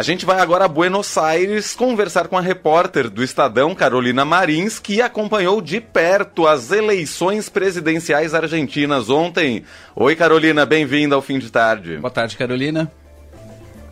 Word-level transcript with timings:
A 0.00 0.02
gente 0.02 0.24
vai 0.24 0.40
agora 0.40 0.64
a 0.64 0.68
Buenos 0.68 1.18
Aires 1.18 1.74
conversar 1.74 2.26
com 2.26 2.38
a 2.38 2.40
repórter 2.40 3.10
do 3.10 3.22
Estadão, 3.22 3.74
Carolina 3.74 4.24
Marins, 4.24 4.78
que 4.78 5.02
acompanhou 5.02 5.60
de 5.60 5.78
perto 5.78 6.46
as 6.46 6.72
eleições 6.72 7.50
presidenciais 7.50 8.32
argentinas 8.32 9.10
ontem. 9.10 9.62
Oi, 9.94 10.16
Carolina, 10.16 10.64
bem-vinda 10.64 11.16
ao 11.16 11.20
fim 11.20 11.38
de 11.38 11.52
tarde. 11.52 11.98
Boa 11.98 12.10
tarde, 12.10 12.34
Carolina. 12.34 12.90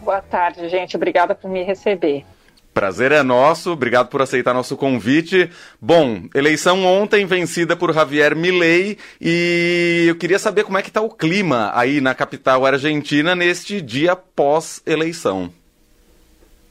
Boa 0.00 0.22
tarde, 0.22 0.66
gente. 0.70 0.96
Obrigada 0.96 1.34
por 1.34 1.50
me 1.50 1.62
receber. 1.62 2.24
Prazer 2.72 3.12
é 3.12 3.22
nosso, 3.22 3.72
obrigado 3.72 4.08
por 4.08 4.22
aceitar 4.22 4.54
nosso 4.54 4.78
convite. 4.78 5.50
Bom, 5.78 6.22
eleição 6.34 6.86
ontem 6.86 7.26
vencida 7.26 7.76
por 7.76 7.92
Javier 7.92 8.34
Milei 8.34 8.96
e 9.20 10.06
eu 10.08 10.16
queria 10.16 10.38
saber 10.38 10.64
como 10.64 10.78
é 10.78 10.82
que 10.82 10.88
está 10.88 11.02
o 11.02 11.10
clima 11.10 11.70
aí 11.74 12.00
na 12.00 12.14
capital 12.14 12.64
argentina 12.64 13.36
neste 13.36 13.82
dia 13.82 14.16
pós-eleição. 14.16 15.52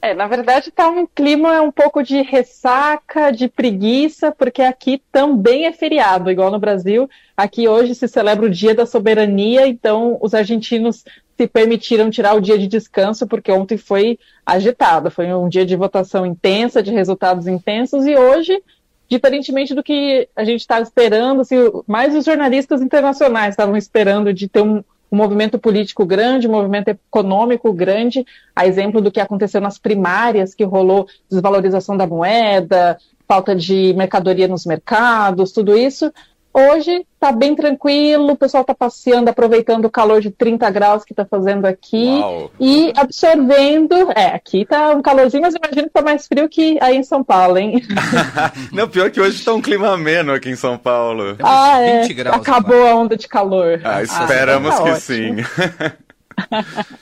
É, 0.00 0.14
na 0.14 0.28
verdade 0.28 0.68
está 0.68 0.88
um 0.88 1.06
clima 1.06 1.60
um 1.60 1.72
pouco 1.72 2.02
de 2.02 2.22
ressaca, 2.22 3.32
de 3.32 3.48
preguiça, 3.48 4.30
porque 4.30 4.62
aqui 4.62 5.02
também 5.10 5.66
é 5.66 5.72
feriado, 5.72 6.30
igual 6.30 6.52
no 6.52 6.58
Brasil. 6.58 7.10
Aqui 7.36 7.66
hoje 7.66 7.94
se 7.96 8.06
celebra 8.06 8.46
o 8.46 8.50
Dia 8.50 8.74
da 8.74 8.86
Soberania, 8.86 9.66
então 9.66 10.16
os 10.20 10.34
argentinos 10.34 11.04
se 11.36 11.46
permitiram 11.46 12.10
tirar 12.10 12.34
o 12.34 12.40
dia 12.40 12.58
de 12.58 12.66
descanso, 12.66 13.26
porque 13.26 13.50
ontem 13.50 13.76
foi 13.76 14.18
agitado, 14.44 15.10
foi 15.10 15.32
um 15.32 15.48
dia 15.48 15.64
de 15.64 15.76
votação 15.76 16.26
intensa, 16.26 16.82
de 16.82 16.90
resultados 16.90 17.46
intensos, 17.46 18.06
e 18.06 18.16
hoje, 18.16 18.60
diferentemente 19.08 19.72
do 19.72 19.82
que 19.82 20.28
a 20.34 20.44
gente 20.44 20.60
estava 20.60 20.82
esperando, 20.82 21.42
assim, 21.42 21.56
mais 21.86 22.14
os 22.14 22.24
jornalistas 22.24 22.82
internacionais 22.82 23.50
estavam 23.50 23.76
esperando 23.76 24.34
de 24.34 24.48
ter 24.48 24.62
um, 24.62 24.82
um 25.10 25.16
movimento 25.16 25.58
político 25.58 26.04
grande, 26.04 26.48
um 26.48 26.52
movimento 26.52 26.88
econômico 26.88 27.72
grande, 27.72 28.26
a 28.54 28.66
exemplo 28.66 29.00
do 29.00 29.10
que 29.10 29.20
aconteceu 29.20 29.60
nas 29.60 29.78
primárias, 29.78 30.54
que 30.54 30.64
rolou 30.64 31.06
desvalorização 31.30 31.96
da 31.96 32.06
moeda, 32.06 32.98
falta 33.26 33.54
de 33.54 33.92
mercadoria 33.94 34.48
nos 34.48 34.64
mercados, 34.64 35.52
tudo 35.52 35.76
isso. 35.76 36.12
Hoje 36.52 37.06
está 37.14 37.30
bem 37.30 37.54
tranquilo, 37.54 38.32
o 38.32 38.36
pessoal 38.36 38.62
está 38.62 38.74
passeando, 38.74 39.30
aproveitando 39.30 39.84
o 39.84 39.90
calor 39.90 40.20
de 40.20 40.30
30 40.30 40.68
graus 40.70 41.04
que 41.04 41.12
está 41.12 41.24
fazendo 41.24 41.66
aqui 41.66 42.18
Uau. 42.20 42.50
e 42.58 42.92
absorvendo. 42.96 44.10
É, 44.12 44.34
aqui 44.34 44.62
está 44.62 44.90
um 44.90 45.02
calorzinho, 45.02 45.42
mas 45.42 45.54
imagino 45.54 45.82
que 45.82 45.88
está 45.88 46.02
mais 46.02 46.26
frio 46.26 46.48
que 46.48 46.78
aí 46.80 46.96
em 46.96 47.02
São 47.02 47.22
Paulo, 47.22 47.58
hein? 47.58 47.82
Não, 48.72 48.88
pior 48.88 49.10
que 49.10 49.20
hoje 49.20 49.36
está 49.36 49.52
um 49.52 49.62
clima 49.62 49.92
ameno 49.92 50.32
aqui 50.32 50.50
em 50.50 50.56
São 50.56 50.78
Paulo. 50.78 51.36
Ah, 51.42 51.80
é. 51.80 52.02
Acabou 52.32 52.86
a 52.86 52.94
onda 52.94 53.16
de 53.16 53.28
calor. 53.28 53.80
Ah, 53.84 54.02
esperamos 54.02 54.74
ah, 54.74 54.78
tá 54.78 54.82
que 54.82 54.90
ótimo. 54.90 55.00
sim. 55.00 55.36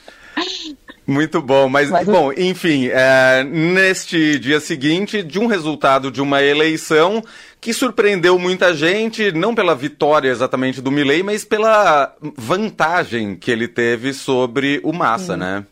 Muito 1.07 1.41
bom, 1.41 1.69
mas, 1.69 1.89
mas 1.89 2.05
bom, 2.05 2.33
enfim, 2.35 2.89
é, 2.91 3.41
neste 3.41 4.37
dia 4.37 4.59
seguinte, 4.59 5.23
de 5.23 5.39
um 5.39 5.47
resultado 5.47 6.11
de 6.11 6.21
uma 6.21 6.43
eleição 6.43 7.23
que 7.61 7.71
surpreendeu 7.71 8.37
muita 8.37 8.75
gente, 8.75 9.31
não 9.31 9.55
pela 9.55 9.73
vitória 9.73 10.29
exatamente 10.29 10.81
do 10.81 10.91
Milley, 10.91 11.23
mas 11.23 11.45
pela 11.45 12.13
vantagem 12.35 13.37
que 13.37 13.49
ele 13.49 13.69
teve 13.69 14.13
sobre 14.13 14.81
o 14.83 14.91
Massa, 14.91 15.37
né? 15.37 15.65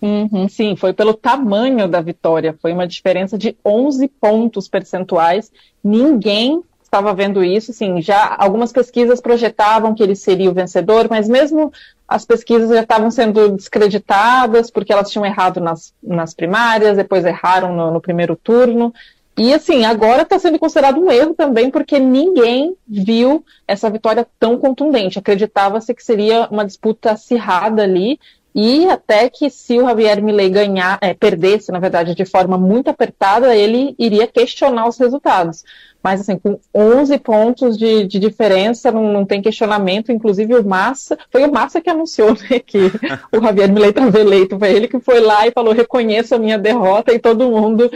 Uhum, 0.00 0.48
sim, 0.48 0.76
foi 0.76 0.92
pelo 0.92 1.14
tamanho 1.14 1.88
da 1.88 2.00
vitória, 2.00 2.54
foi 2.62 2.72
uma 2.72 2.86
diferença 2.86 3.36
de 3.36 3.56
11 3.64 4.06
pontos 4.20 4.68
percentuais. 4.68 5.50
Ninguém 5.82 6.62
estava 6.94 7.12
vendo 7.12 7.42
isso, 7.42 7.72
assim, 7.72 8.00
já 8.00 8.36
algumas 8.38 8.72
pesquisas 8.72 9.20
projetavam 9.20 9.94
que 9.94 10.02
ele 10.02 10.14
seria 10.14 10.48
o 10.48 10.54
vencedor, 10.54 11.08
mas 11.10 11.28
mesmo 11.28 11.72
as 12.06 12.24
pesquisas 12.24 12.70
já 12.70 12.82
estavam 12.82 13.10
sendo 13.10 13.50
descreditadas 13.50 14.70
porque 14.70 14.92
elas 14.92 15.10
tinham 15.10 15.26
errado 15.26 15.60
nas, 15.60 15.92
nas 16.00 16.32
primárias, 16.32 16.96
depois 16.96 17.24
erraram 17.24 17.74
no, 17.74 17.90
no 17.90 18.00
primeiro 18.00 18.36
turno. 18.36 18.94
E 19.36 19.52
assim, 19.52 19.84
agora 19.84 20.22
está 20.22 20.38
sendo 20.38 20.60
considerado 20.60 21.00
um 21.00 21.10
erro 21.10 21.34
também, 21.34 21.68
porque 21.68 21.98
ninguém 21.98 22.76
viu 22.86 23.44
essa 23.66 23.90
vitória 23.90 24.24
tão 24.38 24.56
contundente. 24.56 25.18
Acreditava-se 25.18 25.92
que 25.92 26.04
seria 26.04 26.46
uma 26.52 26.64
disputa 26.64 27.10
acirrada 27.10 27.82
ali, 27.82 28.20
e 28.54 28.88
até 28.88 29.28
que 29.28 29.50
se 29.50 29.80
o 29.80 29.86
Javier 29.88 30.22
Milei 30.22 30.48
ganhar, 30.48 30.96
é, 31.00 31.12
perdesse, 31.12 31.72
na 31.72 31.80
verdade, 31.80 32.14
de 32.14 32.24
forma 32.24 32.56
muito 32.56 32.88
apertada, 32.88 33.56
ele 33.56 33.96
iria 33.98 34.28
questionar 34.28 34.86
os 34.86 34.96
resultados. 34.96 35.64
Mas, 36.04 36.20
assim, 36.20 36.38
com 36.38 36.60
11 36.74 37.18
pontos 37.20 37.78
de, 37.78 38.06
de 38.06 38.18
diferença, 38.18 38.92
não, 38.92 39.10
não, 39.10 39.24
tem 39.24 39.40
questionamento. 39.40 40.12
Inclusive, 40.12 40.54
o 40.54 40.62
Massa, 40.62 41.16
foi 41.32 41.44
o 41.44 41.50
Massa 41.50 41.80
que 41.80 41.88
anunciou 41.88 42.34
né, 42.50 42.58
que 42.58 42.92
o 43.32 43.40
Javier 43.40 43.72
Milei 43.72 43.88
estava 43.88 44.20
eleito. 44.20 44.58
Foi 44.58 44.70
ele 44.70 44.86
que 44.86 45.00
foi 45.00 45.20
lá 45.20 45.48
e 45.48 45.52
falou: 45.52 45.72
reconheço 45.72 46.34
a 46.34 46.38
minha 46.38 46.58
derrota, 46.58 47.14
e 47.14 47.18
todo 47.18 47.48
mundo 47.48 47.90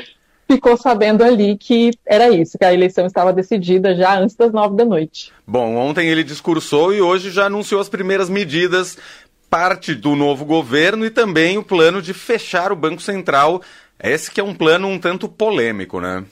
ficou 0.50 0.78
sabendo 0.78 1.22
ali 1.22 1.58
que 1.58 1.90
era 2.06 2.30
isso, 2.30 2.56
que 2.56 2.64
a 2.64 2.72
eleição 2.72 3.04
estava 3.04 3.30
decidida 3.30 3.94
já 3.94 4.18
antes 4.18 4.34
das 4.34 4.50
nove 4.50 4.74
da 4.74 4.86
noite. 4.86 5.30
Bom, 5.46 5.76
ontem 5.76 6.08
ele 6.08 6.24
discursou 6.24 6.94
e 6.94 7.02
hoje 7.02 7.30
já 7.30 7.44
anunciou 7.44 7.78
as 7.78 7.90
primeiras 7.90 8.30
medidas 8.30 8.96
parte 9.50 9.94
do 9.94 10.16
novo 10.16 10.46
governo 10.46 11.04
e 11.04 11.10
também 11.10 11.58
o 11.58 11.62
plano 11.62 12.00
de 12.00 12.14
fechar 12.14 12.72
o 12.72 12.76
Banco 12.76 13.02
Central. 13.02 13.60
Esse 14.02 14.30
que 14.30 14.40
é 14.40 14.44
um 14.44 14.54
plano 14.54 14.88
um 14.88 14.98
tanto 14.98 15.28
polêmico, 15.28 16.00
né? 16.00 16.24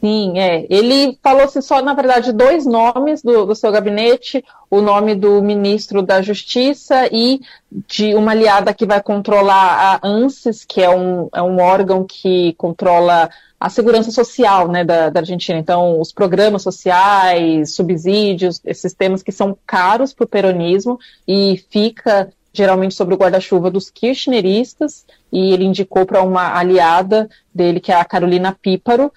Sim, 0.00 0.38
é. 0.38 0.66
Ele 0.68 1.18
falou-se 1.22 1.60
só, 1.62 1.80
na 1.80 1.94
verdade, 1.94 2.32
dois 2.32 2.66
nomes 2.66 3.22
do, 3.22 3.46
do, 3.46 3.54
seu 3.54 3.72
gabinete: 3.72 4.44
o 4.70 4.80
nome 4.80 5.14
do 5.14 5.42
ministro 5.42 6.02
da 6.02 6.20
Justiça 6.20 7.08
e 7.10 7.40
de 7.70 8.14
uma 8.14 8.32
aliada 8.32 8.74
que 8.74 8.84
vai 8.84 9.02
controlar 9.02 10.00
a 10.02 10.06
ANSES, 10.06 10.64
que 10.64 10.82
é 10.82 10.90
um, 10.90 11.28
é 11.34 11.42
um 11.42 11.60
órgão 11.60 12.04
que 12.04 12.52
controla 12.54 13.30
a 13.58 13.70
segurança 13.70 14.10
social 14.10 14.68
né, 14.68 14.84
da, 14.84 15.08
da 15.08 15.20
Argentina. 15.20 15.58
Então, 15.58 15.98
os 15.98 16.12
programas 16.12 16.62
sociais, 16.62 17.74
subsídios, 17.74 18.60
esses 18.66 18.92
temas 18.92 19.22
que 19.22 19.32
são 19.32 19.56
caros 19.66 20.12
para 20.12 20.24
o 20.24 20.28
peronismo 20.28 20.98
e 21.26 21.64
fica 21.70 22.30
geralmente 22.52 22.94
sobre 22.94 23.14
o 23.14 23.18
guarda-chuva 23.18 23.70
dos 23.70 23.90
kirchneristas, 23.90 25.04
e 25.30 25.52
ele 25.52 25.64
indicou 25.64 26.06
para 26.06 26.22
uma 26.22 26.56
aliada 26.56 27.28
dele, 27.54 27.80
que 27.80 27.92
é 27.92 27.94
a 27.94 28.04
Carolina 28.04 28.56
Píparo, 28.60 29.12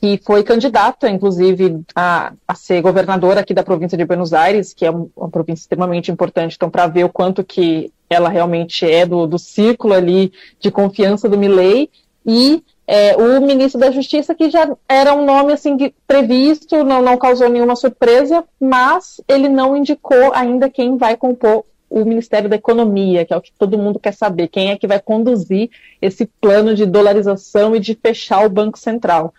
que 0.00 0.18
foi 0.24 0.42
candidata, 0.42 1.10
inclusive, 1.10 1.82
a, 1.94 2.32
a, 2.48 2.54
ser 2.54 2.80
governadora 2.80 3.40
aqui 3.40 3.52
da 3.52 3.62
província 3.62 3.98
de 3.98 4.04
Buenos 4.06 4.32
Aires, 4.32 4.72
que 4.72 4.86
é 4.86 4.90
uma 4.90 5.28
província 5.30 5.62
extremamente 5.62 6.10
importante, 6.10 6.56
então, 6.56 6.70
para 6.70 6.86
ver 6.86 7.04
o 7.04 7.10
quanto 7.10 7.44
que 7.44 7.92
ela 8.08 8.30
realmente 8.30 8.90
é 8.90 9.04
do, 9.04 9.26
do 9.26 9.38
círculo 9.38 9.92
ali 9.92 10.32
de 10.58 10.70
confiança 10.70 11.28
do 11.28 11.36
Milley, 11.36 11.90
e 12.24 12.64
é, 12.86 13.14
o 13.14 13.42
ministro 13.42 13.78
da 13.78 13.90
Justiça, 13.90 14.34
que 14.34 14.48
já 14.48 14.74
era 14.88 15.14
um 15.14 15.26
nome 15.26 15.52
assim 15.52 15.76
previsto, 16.06 16.82
não, 16.82 17.02
não 17.02 17.18
causou 17.18 17.50
nenhuma 17.50 17.76
surpresa, 17.76 18.42
mas 18.58 19.20
ele 19.28 19.50
não 19.50 19.76
indicou 19.76 20.32
ainda 20.32 20.70
quem 20.70 20.96
vai 20.96 21.14
compor 21.14 21.64
o 21.90 22.04
Ministério 22.06 22.48
da 22.48 22.56
Economia, 22.56 23.26
que 23.26 23.34
é 23.34 23.36
o 23.36 23.40
que 23.40 23.52
todo 23.58 23.76
mundo 23.76 23.98
quer 23.98 24.14
saber, 24.14 24.48
quem 24.48 24.70
é 24.70 24.78
que 24.78 24.86
vai 24.86 25.00
conduzir 25.00 25.68
esse 26.00 26.24
plano 26.40 26.74
de 26.74 26.86
dolarização 26.86 27.76
e 27.76 27.80
de 27.80 27.94
fechar 27.94 28.46
o 28.46 28.50
Banco 28.50 28.78
Central. 28.78 29.34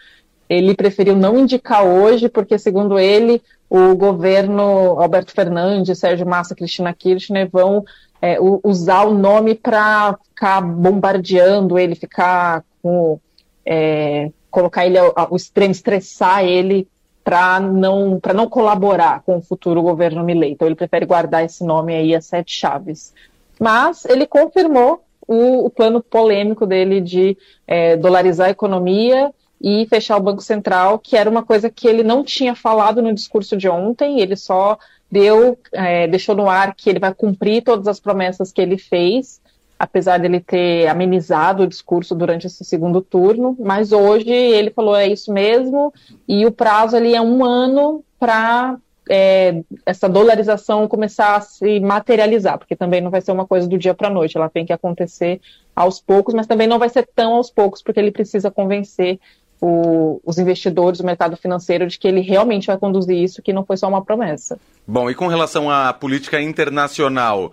Ele 0.51 0.75
preferiu 0.75 1.16
não 1.16 1.39
indicar 1.39 1.85
hoje, 1.85 2.28
porque, 2.28 2.59
segundo 2.59 3.00
ele, 3.00 3.41
o 3.69 3.95
governo 3.95 5.00
Alberto 5.00 5.31
Fernandes, 5.31 5.97
Sérgio 5.97 6.28
Massa, 6.28 6.53
Cristina 6.53 6.94
Kirchner 6.94 7.50
vão 7.50 7.85
é, 8.22 8.38
usar 8.61 9.06
o 9.06 9.13
nome 9.13 9.56
para 9.56 10.19
ficar 10.28 10.59
bombardeando 10.59 11.79
ele, 11.79 11.95
ficar 11.95 12.66
com 12.84 13.17
é, 13.66 14.29
colocar 14.50 14.85
ele 14.85 14.97
ao, 14.97 15.34
extremo, 15.34 15.72
estressar 15.72 16.44
ele 16.44 16.85
para 17.23 17.61
não, 17.61 18.19
não 18.35 18.50
colaborar 18.50 19.22
com 19.22 19.38
o 19.38 19.41
futuro 19.41 19.81
governo 19.81 20.22
Milei. 20.22 20.51
Então 20.51 20.67
ele 20.67 20.75
prefere 20.75 21.06
guardar 21.06 21.45
esse 21.45 21.63
nome 21.63 21.95
aí 21.95 22.13
a 22.13 22.19
sete 22.19 22.51
chaves. 22.59 23.13
Mas 23.57 24.03
ele 24.03 24.28
confirmou 24.28 25.01
o, 25.25 25.67
o 25.67 25.69
plano 25.69 26.03
polêmico 26.03 26.66
dele 26.66 27.00
de 27.00 27.38
é, 27.66 27.96
dolarizar 27.96 28.47
a 28.47 28.52
economia 28.52 29.31
e 29.63 29.85
fechar 29.87 30.17
o 30.17 30.22
Banco 30.22 30.41
Central, 30.41 30.97
que 30.97 31.16
era 31.16 31.29
uma 31.29 31.43
coisa 31.43 31.69
que 31.69 31.87
ele 31.87 32.03
não 32.03 32.23
tinha 32.23 32.55
falado 32.55 33.02
no 33.02 33.13
discurso 33.13 33.55
de 33.55 33.69
ontem, 33.69 34.19
ele 34.19 34.35
só 34.35 34.78
deu, 35.09 35.58
é, 35.72 36.08
deixou 36.08 36.35
no 36.35 36.49
ar 36.49 36.73
que 36.73 36.90
ele 36.90 36.99
vai 36.99 37.13
cumprir 37.13 37.63
todas 37.63 37.87
as 37.87 37.99
promessas 37.99 38.52
que 38.52 38.61
ele 38.61 38.78
fez, 38.78 39.40
apesar 39.78 40.17
dele 40.19 40.40
ter 40.40 40.87
amenizado 40.87 41.63
o 41.63 41.67
discurso 41.67 42.16
durante 42.16 42.47
esse 42.47 42.63
segundo 42.63 43.02
turno, 43.02 43.55
mas 43.59 43.91
hoje 43.91 44.31
ele 44.31 44.72
falou 44.72 44.96
é 44.96 45.08
isso 45.08 45.31
mesmo, 45.31 45.93
e 46.28 46.46
o 46.46 46.52
prazo 46.52 46.96
ali 46.96 47.14
é 47.14 47.22
um 47.22 47.43
ano 47.43 48.03
para 48.19 48.78
é, 49.09 49.61
essa 49.85 50.07
dolarização 50.07 50.87
começar 50.87 51.35
a 51.35 51.41
se 51.41 51.79
materializar, 51.79 52.57
porque 52.57 52.75
também 52.75 53.02
não 53.02 53.11
vai 53.11 53.22
ser 53.22 53.31
uma 53.31 53.46
coisa 53.46 53.67
do 53.67 53.78
dia 53.78 53.93
para 53.93 54.07
a 54.07 54.11
noite, 54.11 54.37
ela 54.37 54.49
tem 54.49 54.66
que 54.66 54.73
acontecer 54.73 55.41
aos 55.75 55.99
poucos, 55.99 56.34
mas 56.34 56.47
também 56.47 56.67
não 56.67 56.79
vai 56.79 56.90
ser 56.90 57.07
tão 57.14 57.34
aos 57.34 57.49
poucos, 57.49 57.81
porque 57.81 57.99
ele 57.99 58.11
precisa 58.11 58.49
convencer 58.49 59.19
o, 59.61 60.19
os 60.25 60.40
investidores, 60.40 60.99
o 60.99 61.05
mercado 61.05 61.37
financeiro, 61.37 61.85
de 61.85 61.99
que 61.99 62.08
ele 62.08 62.19
realmente 62.19 62.67
vai 62.67 62.78
conduzir 62.78 63.16
isso, 63.16 63.43
que 63.43 63.53
não 63.53 63.63
foi 63.63 63.78
só 63.78 63.87
uma 63.87 64.03
promessa. 64.03 64.59
Bom, 64.87 65.09
e 65.09 65.13
com 65.13 65.28
relação 65.28 65.69
à 65.69 65.93
política 65.93 66.41
internacional, 66.41 67.52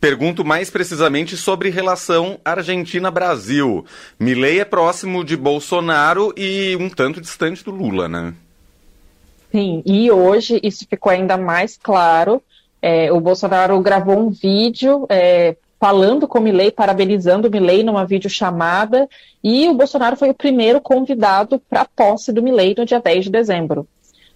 pergunto 0.00 0.44
mais 0.44 0.70
precisamente 0.70 1.36
sobre 1.36 1.68
relação 1.68 2.38
Argentina-Brasil. 2.44 3.84
Milei 4.18 4.60
é 4.60 4.64
próximo 4.64 5.24
de 5.24 5.36
Bolsonaro 5.36 6.32
e 6.36 6.76
um 6.80 6.88
tanto 6.88 7.20
distante 7.20 7.64
do 7.64 7.72
Lula, 7.72 8.08
né? 8.08 8.32
Sim, 9.50 9.82
e 9.84 10.10
hoje 10.12 10.60
isso 10.62 10.86
ficou 10.88 11.10
ainda 11.10 11.36
mais 11.36 11.76
claro. 11.76 12.40
É, 12.80 13.12
o 13.12 13.20
Bolsonaro 13.20 13.78
gravou 13.80 14.16
um 14.16 14.30
vídeo 14.30 15.04
é, 15.08 15.56
falando 15.80 16.28
com 16.28 16.38
o 16.38 16.42
Milley, 16.42 16.70
parabenizando 16.70 17.48
o 17.48 17.50
Milley 17.50 17.82
numa 17.82 18.04
videochamada, 18.04 19.08
e 19.42 19.66
o 19.66 19.74
Bolsonaro 19.74 20.14
foi 20.14 20.28
o 20.28 20.34
primeiro 20.34 20.78
convidado 20.78 21.58
para 21.58 21.80
a 21.80 21.86
posse 21.86 22.30
do 22.32 22.42
Milley 22.42 22.74
no 22.76 22.84
dia 22.84 23.00
10 23.00 23.24
de 23.24 23.30
dezembro. 23.30 23.88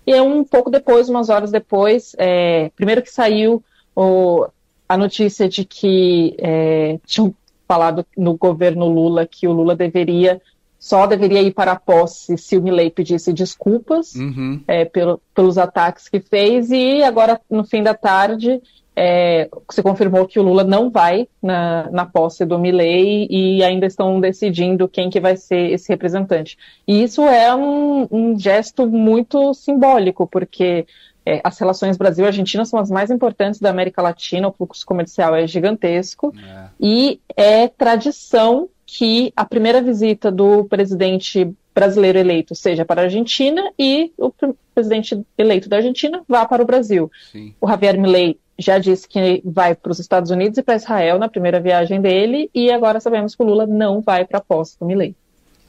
E 0.06 0.18
um 0.18 0.42
pouco 0.42 0.70
depois, 0.70 1.10
umas 1.10 1.28
horas 1.28 1.50
depois, 1.50 2.16
é, 2.18 2.70
primeiro 2.74 3.02
que 3.02 3.10
saiu 3.10 3.62
o, 3.94 4.46
a 4.88 4.96
notícia 4.96 5.46
de 5.46 5.66
que 5.66 6.34
é, 6.38 6.98
tinham 7.04 7.34
falado 7.68 8.06
no 8.16 8.36
governo 8.36 8.88
Lula 8.88 9.26
que 9.26 9.46
o 9.46 9.52
Lula 9.52 9.76
deveria 9.76 10.40
só 10.84 11.06
deveria 11.06 11.40
ir 11.40 11.54
para 11.54 11.72
a 11.72 11.76
posse 11.76 12.36
se 12.36 12.58
o 12.58 12.62
Milley 12.62 12.90
pedisse 12.90 13.32
desculpas 13.32 14.14
uhum. 14.14 14.60
é, 14.68 14.84
pelo, 14.84 15.18
pelos 15.34 15.56
ataques 15.56 16.10
que 16.10 16.20
fez, 16.20 16.70
e 16.70 17.02
agora, 17.02 17.40
no 17.48 17.64
fim 17.64 17.82
da 17.82 17.94
tarde, 17.94 18.60
é, 18.94 19.48
se 19.70 19.82
confirmou 19.82 20.26
que 20.26 20.38
o 20.38 20.42
Lula 20.42 20.62
não 20.62 20.90
vai 20.90 21.26
na, 21.42 21.90
na 21.90 22.04
posse 22.04 22.44
do 22.44 22.58
Milley 22.58 23.26
e 23.30 23.64
ainda 23.64 23.86
estão 23.86 24.20
decidindo 24.20 24.86
quem 24.86 25.08
que 25.08 25.20
vai 25.20 25.38
ser 25.38 25.70
esse 25.70 25.88
representante. 25.88 26.58
E 26.86 27.02
isso 27.02 27.22
é 27.22 27.54
um, 27.56 28.06
um 28.10 28.38
gesto 28.38 28.86
muito 28.86 29.54
simbólico, 29.54 30.26
porque 30.26 30.84
é, 31.24 31.40
as 31.42 31.58
relações 31.58 31.96
Brasil-Argentina 31.96 32.66
são 32.66 32.78
as 32.78 32.90
mais 32.90 33.10
importantes 33.10 33.58
da 33.58 33.70
América 33.70 34.02
Latina, 34.02 34.48
o 34.48 34.52
fluxo 34.52 34.84
comercial 34.84 35.34
é 35.34 35.46
gigantesco, 35.46 36.34
é. 36.36 36.66
e 36.78 37.20
é 37.34 37.68
tradição 37.68 38.68
que 38.96 39.32
a 39.34 39.44
primeira 39.44 39.82
visita 39.82 40.30
do 40.30 40.66
presidente 40.66 41.52
brasileiro 41.74 42.16
eleito 42.16 42.54
seja 42.54 42.84
para 42.84 43.00
a 43.00 43.04
Argentina 43.04 43.72
e 43.76 44.12
o 44.16 44.32
presidente 44.72 45.20
eleito 45.36 45.68
da 45.68 45.78
Argentina 45.78 46.22
vá 46.28 46.46
para 46.46 46.62
o 46.62 46.66
Brasil. 46.66 47.10
Sim. 47.32 47.52
O 47.60 47.66
Javier 47.66 47.98
Milei 47.98 48.38
já 48.56 48.78
disse 48.78 49.08
que 49.08 49.42
vai 49.44 49.74
para 49.74 49.90
os 49.90 49.98
Estados 49.98 50.30
Unidos 50.30 50.58
e 50.58 50.62
para 50.62 50.76
Israel 50.76 51.18
na 51.18 51.28
primeira 51.28 51.58
viagem 51.58 52.00
dele 52.00 52.48
e 52.54 52.70
agora 52.70 53.00
sabemos 53.00 53.34
que 53.34 53.42
o 53.42 53.46
Lula 53.46 53.66
não 53.66 54.00
vai 54.00 54.24
para 54.24 54.38
a 54.38 54.40
posse 54.40 54.78
do 54.78 54.86
Milei. 54.86 55.16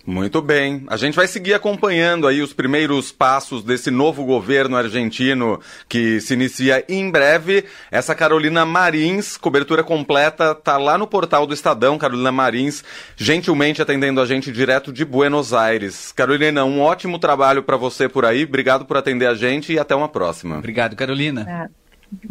Muito 0.05 0.39
bem. 0.39 0.83
A 0.87 0.97
gente 0.97 1.15
vai 1.15 1.27
seguir 1.27 1.55
acompanhando 1.55 2.27
aí 2.27 2.39
os 2.41 2.53
primeiros 2.53 3.11
passos 3.11 3.63
desse 3.63 3.89
novo 3.89 4.23
governo 4.23 4.77
argentino 4.77 5.59
que 5.89 6.21
se 6.21 6.35
inicia 6.35 6.85
em 6.87 7.09
breve. 7.09 7.65
Essa 7.89 8.13
Carolina 8.13 8.65
Marins, 8.65 9.35
cobertura 9.35 9.83
completa, 9.83 10.53
tá 10.53 10.77
lá 10.77 10.95
no 10.95 11.07
portal 11.07 11.47
do 11.47 11.55
Estadão, 11.55 11.97
Carolina 11.97 12.31
Marins, 12.31 12.83
gentilmente 13.17 13.81
atendendo 13.81 14.21
a 14.21 14.27
gente 14.27 14.51
direto 14.51 14.93
de 14.93 15.03
Buenos 15.03 15.53
Aires. 15.53 16.11
Carolina, 16.11 16.63
um 16.63 16.81
ótimo 16.81 17.17
trabalho 17.17 17.63
para 17.63 17.75
você 17.75 18.07
por 18.07 18.25
aí. 18.25 18.43
Obrigado 18.43 18.85
por 18.85 18.97
atender 18.97 19.25
a 19.25 19.33
gente 19.33 19.73
e 19.73 19.79
até 19.79 19.95
uma 19.95 20.07
próxima. 20.07 20.59
Obrigado, 20.59 20.95
Carolina. 20.95 21.69
É. 21.71 21.85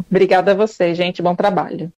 Obrigada 0.09 0.51
a 0.51 0.55
você, 0.55 0.95
gente. 0.95 1.21
Bom 1.21 1.35
trabalho. 1.35 1.91